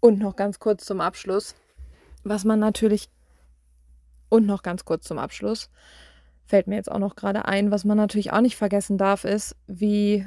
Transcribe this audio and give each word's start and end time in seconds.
Und 0.00 0.18
noch 0.18 0.36
ganz 0.36 0.58
kurz 0.58 0.84
zum 0.84 1.00
Abschluss, 1.00 1.54
was 2.24 2.44
man 2.44 2.60
natürlich, 2.60 3.08
und 4.28 4.46
noch 4.46 4.62
ganz 4.62 4.84
kurz 4.84 5.06
zum 5.06 5.18
Abschluss, 5.18 5.70
fällt 6.46 6.66
mir 6.66 6.76
jetzt 6.76 6.90
auch 6.90 6.98
noch 6.98 7.16
gerade 7.16 7.44
ein, 7.44 7.70
was 7.70 7.84
man 7.84 7.96
natürlich 7.96 8.32
auch 8.32 8.40
nicht 8.40 8.56
vergessen 8.56 8.96
darf, 8.98 9.24
ist, 9.24 9.54
wie, 9.66 10.26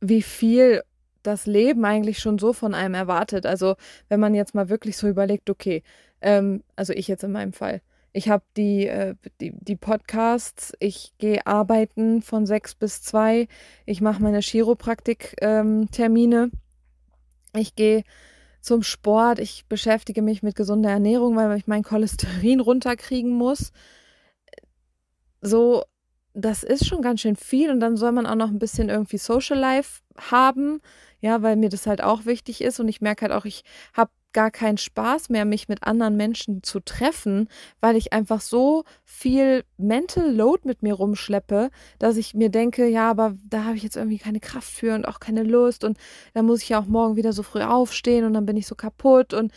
wie 0.00 0.22
viel 0.22 0.82
das 1.22 1.46
Leben 1.46 1.84
eigentlich 1.84 2.18
schon 2.18 2.38
so 2.38 2.52
von 2.52 2.74
einem 2.74 2.94
erwartet. 2.94 3.46
Also 3.46 3.76
wenn 4.08 4.20
man 4.20 4.34
jetzt 4.34 4.54
mal 4.54 4.68
wirklich 4.68 4.96
so 4.96 5.08
überlegt, 5.08 5.50
okay, 5.50 5.82
ähm, 6.20 6.62
also 6.74 6.92
ich 6.92 7.08
jetzt 7.08 7.24
in 7.24 7.32
meinem 7.32 7.52
Fall, 7.52 7.80
ich 8.12 8.28
habe 8.28 8.44
die, 8.56 8.86
äh, 8.86 9.14
die, 9.40 9.52
die, 9.52 9.76
Podcasts, 9.76 10.72
ich 10.80 11.12
gehe 11.18 11.46
arbeiten 11.46 12.22
von 12.22 12.46
sechs 12.46 12.74
bis 12.74 13.02
zwei, 13.02 13.46
ich 13.84 14.00
mache 14.00 14.22
meine 14.22 14.40
Chiropraktik-Termine, 14.40 16.36
ähm, 16.44 16.52
ich 17.60 17.74
gehe 17.74 18.04
zum 18.60 18.82
Sport, 18.82 19.38
ich 19.38 19.66
beschäftige 19.68 20.22
mich 20.22 20.42
mit 20.42 20.56
gesunder 20.56 20.90
Ernährung, 20.90 21.36
weil 21.36 21.56
ich 21.56 21.66
mein 21.66 21.82
Cholesterin 21.82 22.60
runterkriegen 22.68 23.32
muss. 23.32 23.72
So, 25.40 25.84
das 26.34 26.62
ist 26.62 26.86
schon 26.86 27.02
ganz 27.02 27.20
schön 27.20 27.36
viel 27.36 27.70
und 27.70 27.80
dann 27.80 27.96
soll 27.96 28.12
man 28.12 28.26
auch 28.26 28.34
noch 28.34 28.48
ein 28.48 28.58
bisschen 28.58 28.88
irgendwie 28.88 29.18
Social 29.18 29.58
Life 29.58 30.00
haben, 30.16 30.80
ja, 31.20 31.42
weil 31.42 31.56
mir 31.56 31.68
das 31.68 31.86
halt 31.86 32.02
auch 32.02 32.26
wichtig 32.26 32.60
ist 32.60 32.80
und 32.80 32.88
ich 32.88 33.00
merke 33.00 33.22
halt 33.22 33.32
auch, 33.32 33.44
ich 33.44 33.64
habe 33.92 34.10
gar 34.38 34.52
keinen 34.52 34.78
Spaß 34.78 35.30
mehr, 35.30 35.44
mich 35.44 35.66
mit 35.66 35.82
anderen 35.82 36.16
Menschen 36.16 36.62
zu 36.62 36.78
treffen, 36.78 37.48
weil 37.80 37.96
ich 37.96 38.12
einfach 38.12 38.40
so 38.40 38.84
viel 39.04 39.64
Mental 39.78 40.32
Load 40.32 40.60
mit 40.62 40.80
mir 40.80 40.94
rumschleppe, 40.94 41.70
dass 41.98 42.16
ich 42.16 42.34
mir 42.34 42.48
denke, 42.48 42.86
ja, 42.86 43.10
aber 43.10 43.34
da 43.50 43.64
habe 43.64 43.76
ich 43.76 43.82
jetzt 43.82 43.96
irgendwie 43.96 44.18
keine 44.18 44.38
Kraft 44.38 44.70
für 44.70 44.94
und 44.94 45.08
auch 45.08 45.18
keine 45.18 45.42
Lust 45.42 45.82
und 45.82 45.98
da 46.34 46.42
muss 46.42 46.62
ich 46.62 46.68
ja 46.68 46.78
auch 46.78 46.86
morgen 46.86 47.16
wieder 47.16 47.32
so 47.32 47.42
früh 47.42 47.62
aufstehen 47.62 48.24
und 48.24 48.32
dann 48.32 48.46
bin 48.46 48.56
ich 48.56 48.68
so 48.68 48.76
kaputt 48.76 49.34
und 49.34 49.50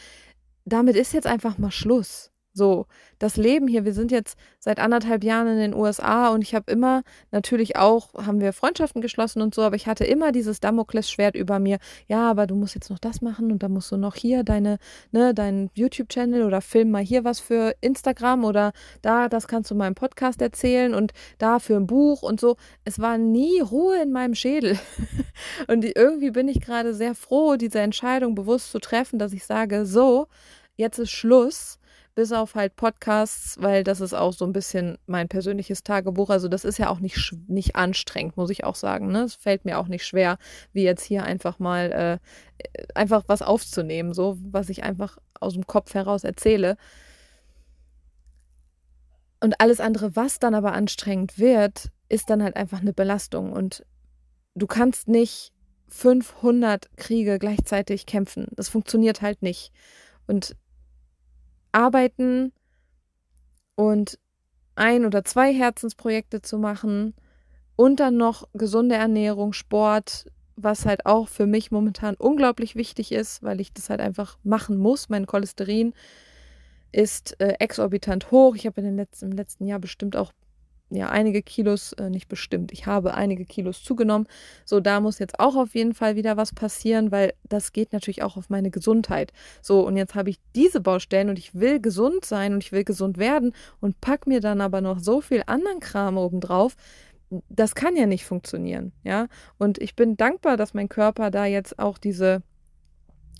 damit 0.66 0.95
ist 0.95 1.13
jetzt 1.13 1.28
einfach 1.28 1.59
mal 1.59 1.69
Schluss. 1.69 2.31
So, 2.53 2.85
das 3.17 3.38
Leben 3.38 3.67
hier, 3.69 3.85
wir 3.85 3.94
sind 3.94 4.11
jetzt 4.11 4.38
seit 4.59 4.80
anderthalb 4.80 5.23
Jahren 5.23 5.47
in 5.47 5.57
den 5.57 5.73
USA 5.73 6.30
und 6.30 6.41
ich 6.41 6.53
habe 6.53 6.69
immer, 6.69 7.03
natürlich 7.31 7.77
auch, 7.77 8.13
haben 8.16 8.41
wir 8.41 8.52
Freundschaften 8.52 9.02
geschlossen 9.02 9.41
und 9.41 9.55
so, 9.55 9.61
aber 9.61 9.77
ich 9.77 9.88
hatte 9.88 10.03
immer 10.03 10.33
dieses 10.33 10.59
Damoklesschwert 10.59 11.35
über 11.35 11.59
mir. 11.59 11.77
Ja, 12.07 12.29
aber 12.29 12.47
du 12.47 12.55
musst 12.55 12.75
jetzt 12.75 12.89
noch 12.89 12.99
das 12.99 13.22
machen 13.22 13.53
und 13.53 13.63
dann 13.63 13.72
musst 13.72 13.89
du 13.91 13.95
noch 13.95 14.16
hier 14.16 14.44
deine, 14.44 14.79
ne, 15.11 15.33
deinen 15.33 15.69
YouTube-Channel 15.75 16.44
oder 16.44 16.59
film 16.59 16.91
mal 16.91 17.02
hier 17.02 17.23
was 17.23 17.39
für 17.39 17.73
Instagram 17.79 18.44
oder 18.44 18.73
da, 19.02 19.29
das 19.29 19.47
kannst 19.47 19.72
du 19.72 19.81
im 19.81 19.95
Podcast 19.95 20.41
erzählen 20.41 20.94
und 20.94 21.13
da 21.38 21.59
für 21.59 21.77
ein 21.77 21.88
Buch 21.88 22.22
und 22.22 22.41
so. 22.41 22.57
Es 22.83 22.99
war 22.99 23.17
nie 23.17 23.61
Ruhe 23.61 24.02
in 24.02 24.11
meinem 24.11 24.35
Schädel. 24.35 24.77
und 25.67 25.85
irgendwie 25.85 26.31
bin 26.31 26.49
ich 26.49 26.59
gerade 26.59 26.94
sehr 26.94 27.16
froh, 27.16 27.55
diese 27.55 27.79
Entscheidung 27.79 28.35
bewusst 28.35 28.72
zu 28.72 28.79
treffen, 28.79 29.19
dass 29.19 29.31
ich 29.31 29.45
sage, 29.45 29.85
so, 29.85 30.27
jetzt 30.75 30.99
ist 30.99 31.11
Schluss 31.11 31.79
bis 32.16 32.31
auf 32.31 32.56
halt 32.56 32.76
Podcasts, 32.76 33.58
weil 33.62 33.84
das 33.84 34.02
ist 34.02 34.14
auch 34.14 34.34
so 34.34 34.45
ein 34.45 34.54
bisschen 34.54 34.98
mein 35.06 35.28
persönliches 35.28 35.84
Tagebuch. 35.84 36.30
Also 36.30 36.48
das 36.48 36.66
ist 36.66 36.78
ja 36.78 36.90
auch 36.90 37.00
nicht, 37.00 37.34
nicht 37.48 37.76
anstrengend, 37.76 38.38
muss 38.38 38.50
ich 38.50 38.64
auch 38.64 38.76
sagen. 38.76 39.12
Ne? 39.12 39.23
Es 39.23 39.36
fällt 39.36 39.66
mir 39.66 39.80
auch 39.80 39.88
nicht 39.88 40.06
schwer, 40.06 40.38
wie 40.73 40.84
jetzt 40.84 41.03
hier 41.03 41.23
einfach 41.23 41.59
mal 41.59 42.20
äh, 42.62 42.84
einfach 42.95 43.23
was 43.28 43.42
aufzunehmen, 43.42 44.14
so 44.14 44.38
was 44.42 44.70
ich 44.70 44.84
einfach 44.84 45.18
aus 45.40 45.53
dem 45.53 45.68
Kopf 45.68 45.94
heraus 45.94 46.23
erzähle. 46.23 46.78
Und 49.40 49.59
alles 49.59 49.80
andere, 49.80 50.16
was 50.16 50.40
dann 50.40 50.53
aber 50.53 50.73
anstrengend 50.73 51.40
wird, 51.40 51.90
ist 52.09 52.30
dann 52.30 52.44
halt 52.44 52.56
einfach 52.56 52.81
eine 52.81 52.94
Belastung. 52.94 53.52
Und 53.53 53.86
du 54.53 54.68
kannst 54.68 55.08
nicht 55.08 55.52
500 55.88 56.96
Kriege 56.96 57.40
gleichzeitig 57.40 58.06
kämpfen. 58.06 58.48
Das 58.52 58.70
funktioniert 58.70 59.22
halt 59.22 59.42
nicht. 59.42 59.72
Und 60.28 60.56
arbeiten 61.72 62.52
und 63.75 64.19
ein 64.75 65.06
oder 65.06 65.23
zwei 65.23 65.53
Herzensprojekte 65.53 66.41
zu 66.41 66.57
machen 66.57 67.13
und 67.75 68.00
dann 68.00 68.18
noch 68.18 68.47
gesunde 68.53 68.96
Ernährung, 68.96 69.53
Sport, 69.53 70.28
was 70.56 70.85
halt 70.85 71.06
auch 71.06 71.28
für 71.28 71.47
mich 71.47 71.72
momentan 71.72 72.16
unglaublich 72.16 72.75
wichtig 72.75 73.12
ist, 73.12 73.41
weil 73.44 73.59
ich 73.62 73.73
das 73.73 73.90
halt 73.90 74.01
einfach 74.01 74.38
machen 74.44 74.78
muss. 74.78 75.09
Mein 75.09 75.25
Cholesterin 75.25 75.94
ist 76.91 77.40
äh, 77.40 77.56
exorbitant 77.59 78.31
hoch. 78.31 78.56
Ich 78.56 78.66
habe 78.66 78.81
in 78.81 78.85
den 78.85 78.96
letzten, 78.97 79.31
im 79.31 79.38
letzten 79.38 79.66
Jahr 79.66 79.79
bestimmt 79.79 80.16
auch 80.16 80.31
ja 80.96 81.09
einige 81.09 81.41
Kilos, 81.41 81.94
äh, 81.94 82.09
nicht 82.09 82.28
bestimmt, 82.28 82.72
ich 82.72 82.85
habe 82.85 83.13
einige 83.13 83.46
Kilos 83.46 83.84
zugenommen. 83.84 84.28
So, 84.66 84.79
da 84.79 85.00
muss 85.00 85.19
jetzt 85.19 85.40
auch 85.40 85.56
auf 85.56 85.74
jeden 85.75 85.94
Fall 85.94 86.16
wieder 86.16 86.38
was 86.38 86.53
passieren, 86.53 87.12
weil 87.12 87.34
das 87.47 87.74
geht 87.74 87.94
natürlich 87.94 88.24
auch 88.24 88.38
auf 88.38 88.50
meine 88.50 88.72
Gesundheit. 88.72 89.31
So, 89.62 89.85
und 89.85 89.97
jetzt 89.97 90.16
habe 90.16 90.29
ich 90.29 90.40
diese 90.56 90.81
Baustellen 90.81 91.29
und 91.29 91.40
ich 91.40 91.56
will 91.56 91.79
gesund 91.79 92.25
sein 92.25 92.53
und 92.53 92.63
ich 92.63 92.72
will 92.72 92.84
gesund 92.84 93.18
werden 93.18 93.53
und 93.79 94.02
pack 94.02 94.28
mir 94.28 94.41
dann 94.41 94.62
aber 94.62 94.81
noch 94.81 95.00
so 95.00 95.22
viel 95.22 95.44
anderen 95.47 95.79
Kram 95.79 96.18
obendrauf. 96.18 96.75
Das 97.50 97.75
kann 97.75 97.96
ja 97.96 98.06
nicht 98.06 98.25
funktionieren, 98.25 98.91
ja. 99.03 99.28
Und 99.58 99.78
ich 99.78 99.96
bin 99.96 100.18
dankbar, 100.18 100.58
dass 100.58 100.73
mein 100.73 100.90
Körper 100.90 101.31
da 101.31 101.46
jetzt 101.46 101.79
auch 101.79 101.97
diese 101.97 102.44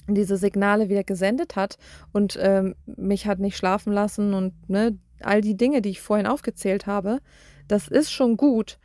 diese 0.07 0.38
Signale 0.38 0.89
wieder 0.89 1.03
gesendet 1.03 1.56
hat 1.56 1.78
und 2.12 2.38
ähm, 2.41 2.75
mich 2.85 3.28
hat 3.28 3.39
nicht 3.39 3.57
schlafen 3.57 3.94
lassen 3.94 4.33
und 4.33 4.53
ne, 4.69 4.97
all 5.25 5.41
die 5.41 5.57
Dinge, 5.57 5.81
die 5.81 5.89
ich 5.89 6.01
vorhin 6.01 6.27
aufgezählt 6.27 6.85
habe, 6.85 7.19
das 7.67 7.87
ist 7.87 8.11
schon 8.11 8.37
gut. 8.37 8.77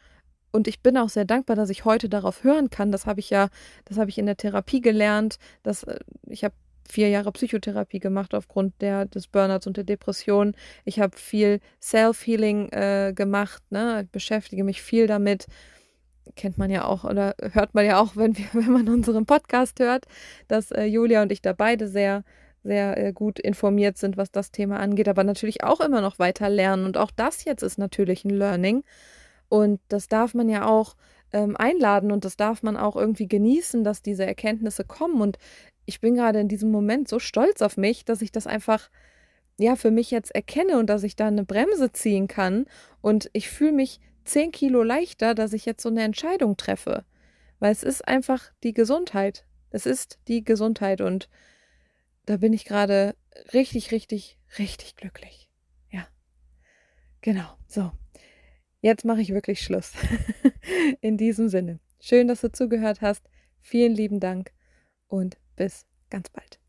Und 0.52 0.68
ich 0.68 0.80
bin 0.80 0.96
auch 0.96 1.08
sehr 1.08 1.24
dankbar, 1.24 1.54
dass 1.56 1.70
ich 1.70 1.84
heute 1.84 2.08
darauf 2.08 2.42
hören 2.42 2.70
kann. 2.70 2.90
Das 2.90 3.04
habe 3.04 3.20
ich 3.20 3.30
ja, 3.30 3.48
das 3.84 3.98
habe 3.98 4.08
ich 4.08 4.16
in 4.18 4.26
der 4.26 4.36
Therapie 4.36 4.80
gelernt. 4.80 5.36
Dass, 5.62 5.82
äh, 5.82 5.98
ich 6.26 6.44
habe 6.44 6.54
vier 6.88 7.08
Jahre 7.08 7.32
Psychotherapie 7.32 7.98
gemacht 7.98 8.34
aufgrund 8.34 8.80
der, 8.80 9.06
des 9.06 9.26
Burnouts 9.26 9.66
und 9.66 9.76
der 9.76 9.84
Depression. 9.84 10.54
Ich 10.84 11.00
habe 11.00 11.16
viel 11.16 11.60
Self-Healing 11.82 12.70
äh, 12.70 13.12
gemacht. 13.14 13.62
Ne? 13.70 14.02
Ich 14.04 14.10
beschäftige 14.10 14.64
mich 14.64 14.82
viel 14.82 15.06
damit. 15.06 15.46
Kennt 16.34 16.58
man 16.58 16.70
ja 16.70 16.84
auch 16.84 17.04
oder 17.04 17.34
hört 17.52 17.74
man 17.74 17.84
ja 17.84 18.00
auch, 18.00 18.12
wenn, 18.16 18.36
wir, 18.36 18.46
wenn 18.52 18.72
man 18.72 18.88
unseren 18.88 19.26
Podcast 19.26 19.78
hört, 19.80 20.06
dass 20.48 20.70
äh, 20.70 20.84
Julia 20.84 21.22
und 21.22 21.32
ich 21.32 21.42
da 21.42 21.52
beide 21.52 21.88
sehr 21.88 22.24
sehr 22.66 22.96
äh, 22.96 23.12
gut 23.12 23.38
informiert 23.38 23.96
sind, 23.96 24.16
was 24.16 24.30
das 24.30 24.50
Thema 24.50 24.78
angeht, 24.78 25.08
aber 25.08 25.24
natürlich 25.24 25.64
auch 25.64 25.80
immer 25.80 26.00
noch 26.00 26.18
weiter 26.18 26.48
lernen. 26.48 26.84
Und 26.84 26.96
auch 26.96 27.10
das 27.10 27.44
jetzt 27.44 27.62
ist 27.62 27.78
natürlich 27.78 28.24
ein 28.24 28.30
Learning. 28.30 28.84
Und 29.48 29.80
das 29.88 30.08
darf 30.08 30.34
man 30.34 30.48
ja 30.48 30.66
auch 30.66 30.96
ähm, 31.32 31.56
einladen 31.56 32.12
und 32.12 32.24
das 32.24 32.36
darf 32.36 32.62
man 32.62 32.76
auch 32.76 32.96
irgendwie 32.96 33.28
genießen, 33.28 33.84
dass 33.84 34.02
diese 34.02 34.26
Erkenntnisse 34.26 34.84
kommen. 34.84 35.20
Und 35.20 35.38
ich 35.84 36.00
bin 36.00 36.14
gerade 36.14 36.40
in 36.40 36.48
diesem 36.48 36.70
Moment 36.70 37.08
so 37.08 37.18
stolz 37.18 37.62
auf 37.62 37.76
mich, 37.76 38.04
dass 38.04 38.22
ich 38.22 38.32
das 38.32 38.46
einfach 38.46 38.90
ja 39.58 39.76
für 39.76 39.90
mich 39.90 40.10
jetzt 40.10 40.34
erkenne 40.34 40.78
und 40.78 40.88
dass 40.88 41.02
ich 41.02 41.16
da 41.16 41.28
eine 41.28 41.44
Bremse 41.44 41.92
ziehen 41.92 42.28
kann. 42.28 42.66
Und 43.00 43.30
ich 43.32 43.48
fühle 43.48 43.72
mich 43.72 44.00
zehn 44.24 44.50
Kilo 44.50 44.82
leichter, 44.82 45.34
dass 45.34 45.52
ich 45.52 45.64
jetzt 45.64 45.82
so 45.82 45.88
eine 45.88 46.02
Entscheidung 46.02 46.56
treffe. 46.56 47.04
Weil 47.58 47.72
es 47.72 47.82
ist 47.82 48.06
einfach 48.06 48.52
die 48.62 48.72
Gesundheit. 48.72 49.44
Es 49.70 49.86
ist 49.86 50.18
die 50.28 50.44
Gesundheit 50.44 51.00
und 51.00 51.28
da 52.26 52.36
bin 52.36 52.52
ich 52.52 52.64
gerade 52.64 53.16
richtig, 53.52 53.92
richtig, 53.92 54.38
richtig 54.58 54.96
glücklich. 54.96 55.48
Ja, 55.90 56.06
genau. 57.20 57.56
So, 57.66 57.92
jetzt 58.80 59.04
mache 59.04 59.20
ich 59.22 59.30
wirklich 59.30 59.62
Schluss. 59.62 59.92
In 61.00 61.16
diesem 61.16 61.48
Sinne, 61.48 61.80
schön, 62.00 62.28
dass 62.28 62.42
du 62.42 62.52
zugehört 62.52 63.00
hast. 63.00 63.28
Vielen 63.60 63.94
lieben 63.94 64.20
Dank 64.20 64.52
und 65.08 65.38
bis 65.56 65.86
ganz 66.10 66.28
bald. 66.30 66.60